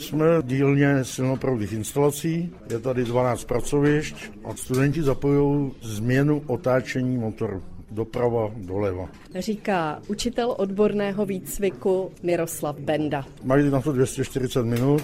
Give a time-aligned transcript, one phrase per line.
[0.00, 7.62] Jsme dílně silnoproudých instalací, je tady 12 pracovišť a studenti zapojují změnu otáčení motoru
[7.94, 9.08] doprava, doleva.
[9.38, 13.24] Říká učitel odborného výcviku Miroslav Benda.
[13.44, 15.02] Mají na to 240 minut,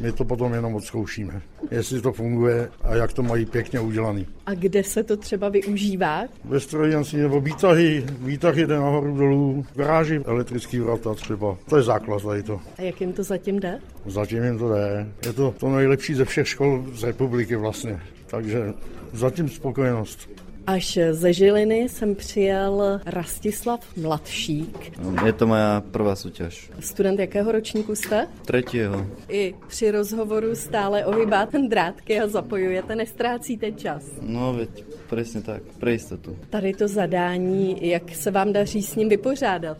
[0.00, 4.26] my to potom jenom odzkoušíme, jestli to funguje a jak to mají pěkně udělaný.
[4.46, 6.22] A kde se to třeba využívá?
[6.44, 11.56] Ve strojírenství nebo výtahy, výtah jde nahoru dolů, v garáži elektrický vrata třeba.
[11.68, 12.60] To je základ tady to.
[12.78, 13.80] A jak jim to zatím jde?
[14.06, 15.08] Zatím jim to jde.
[15.26, 18.00] Je to to nejlepší ze všech škol z republiky vlastně.
[18.26, 18.72] Takže
[19.12, 20.28] zatím spokojenost.
[20.68, 24.92] Až ze Žiliny jsem přijel Rastislav Mladšík.
[25.26, 26.70] Je to moja prvá soutěž.
[26.80, 28.26] Student jakého ročníku jste?
[28.42, 29.06] Třetího.
[29.28, 34.02] I při rozhovoru stále ohybáte drátky a zapojujete, nestrácíte čas.
[34.20, 36.36] No, veď, přesně tak, pro jistotu.
[36.50, 39.78] Tady to zadání, jak se vám daří s ním vypořádat?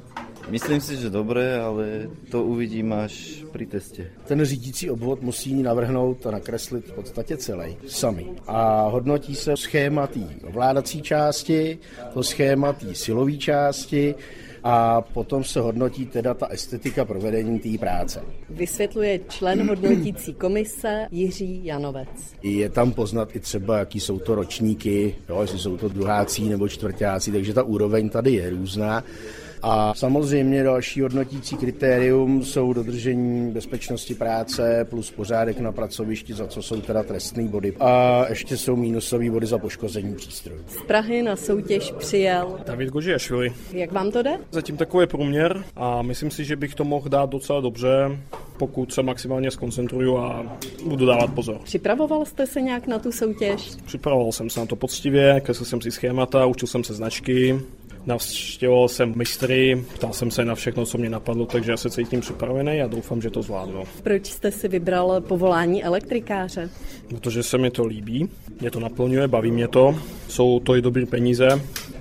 [0.51, 4.11] Myslím si, že dobré, ale to uvidím až při testě.
[4.27, 8.27] Ten řídící obvod musí navrhnout a nakreslit v podstatě celý, sami.
[8.47, 11.79] A hodnotí se schéma té ovládací části,
[12.15, 14.15] to schéma té silové části,
[14.65, 18.23] a potom se hodnotí teda ta estetika provedení té práce.
[18.51, 22.09] Vysvětluje člen hodnotící komise Jiří Janovec.
[22.43, 26.69] Je tam poznat i třeba, jaký jsou to ročníky, jo, jestli jsou to druhácí nebo
[26.69, 29.05] čtvrtáci, takže ta úroveň tady je různá.
[29.63, 36.63] A samozřejmě další hodnotící kritérium jsou dodržení bezpečnosti práce plus pořádek na pracovišti, za co
[36.63, 37.73] jsou teda trestné body.
[37.81, 40.61] A ještě jsou mínusové body za poškození přístrojů.
[40.69, 43.53] Z Prahy na soutěž přijel David Gožiašvili.
[43.73, 44.39] Jak vám to jde?
[44.51, 48.19] Zatím takový průměr a myslím si, že bych to mohl dát docela dobře,
[48.57, 50.57] pokud se maximálně skoncentruju a
[50.87, 51.59] budu dávat pozor.
[51.65, 53.71] Připravoval jste se nějak na tu soutěž?
[53.85, 57.61] Připravoval jsem se na to poctivě, kreslil jsem si schémata, učil jsem se značky,
[58.09, 62.21] Navštěvoval jsem mistry, ptal jsem se na všechno, co mě napadlo, takže já se cítím
[62.21, 63.85] připravený a doufám, že to zvládnu.
[64.03, 66.71] Proč jste si vybral povolání elektrikáře?
[67.09, 68.29] Protože se mi to líbí,
[68.61, 69.95] mě to naplňuje, baví mě to,
[70.29, 71.49] jsou to i dobré peníze,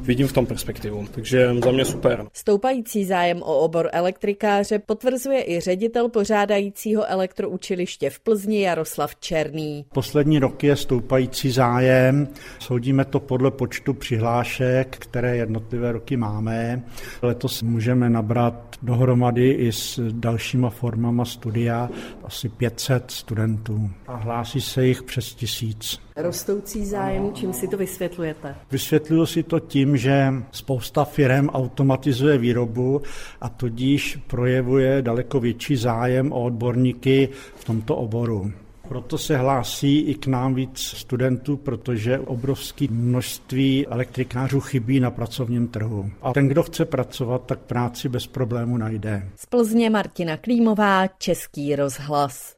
[0.08, 2.26] vidím v tom perspektivu, takže za mě super.
[2.33, 9.86] Stoupající zájem o obor elektrikáře potvrzuje i ředitel pořádajícího elektroučiliště v Plzni Jaroslav Černý.
[9.93, 12.27] Poslední rok je stoupající zájem,
[12.59, 16.83] soudíme to podle počtu přihlášek, které jednotlivé roky máme.
[17.21, 21.89] Letos můžeme nabrat dohromady i s dalšíma formama studia
[22.23, 26.07] asi 500 studentů a hlásí se jich přes tisíc.
[26.17, 28.55] Rostoucí zájem, čím si to vysvětlujete?
[28.72, 33.02] Vysvětluju si to tím, že spousta firm automatizuje výrobu
[33.42, 38.52] a tudíž projevuje daleko větší zájem o odborníky v tomto oboru.
[38.88, 45.67] Proto se hlásí i k nám víc studentů, protože obrovské množství elektrikářů chybí na pracovním
[45.67, 46.11] trhu.
[46.22, 49.30] A ten, kdo chce pracovat, tak práci bez problému najde.
[49.36, 52.56] Z Plzně Martina Klímová, Český rozhlas.